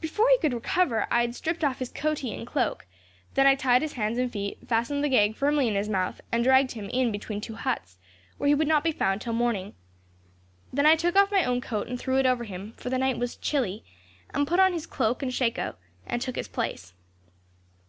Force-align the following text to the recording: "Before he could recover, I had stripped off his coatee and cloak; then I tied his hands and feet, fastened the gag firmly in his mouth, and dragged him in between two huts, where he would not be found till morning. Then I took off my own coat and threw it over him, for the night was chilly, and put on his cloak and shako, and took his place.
"Before 0.00 0.28
he 0.28 0.38
could 0.38 0.52
recover, 0.54 1.08
I 1.10 1.22
had 1.22 1.34
stripped 1.34 1.64
off 1.64 1.80
his 1.80 1.90
coatee 1.90 2.32
and 2.32 2.46
cloak; 2.46 2.86
then 3.34 3.48
I 3.48 3.56
tied 3.56 3.82
his 3.82 3.94
hands 3.94 4.16
and 4.16 4.30
feet, 4.30 4.58
fastened 4.64 5.02
the 5.02 5.08
gag 5.08 5.34
firmly 5.34 5.66
in 5.66 5.74
his 5.74 5.88
mouth, 5.88 6.20
and 6.30 6.44
dragged 6.44 6.70
him 6.74 6.88
in 6.90 7.10
between 7.10 7.40
two 7.40 7.56
huts, 7.56 7.98
where 8.38 8.46
he 8.46 8.54
would 8.54 8.68
not 8.68 8.84
be 8.84 8.92
found 8.92 9.20
till 9.22 9.32
morning. 9.32 9.74
Then 10.72 10.86
I 10.86 10.94
took 10.94 11.16
off 11.16 11.32
my 11.32 11.42
own 11.44 11.60
coat 11.60 11.88
and 11.88 11.98
threw 11.98 12.16
it 12.20 12.26
over 12.26 12.44
him, 12.44 12.74
for 12.76 12.90
the 12.90 12.98
night 12.98 13.18
was 13.18 13.34
chilly, 13.34 13.82
and 14.32 14.46
put 14.46 14.60
on 14.60 14.72
his 14.72 14.86
cloak 14.86 15.20
and 15.20 15.34
shako, 15.34 15.74
and 16.06 16.22
took 16.22 16.36
his 16.36 16.46
place. 16.46 16.94